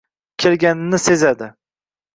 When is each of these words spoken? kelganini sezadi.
kelganini 0.37 0.97
sezadi. 1.05 1.53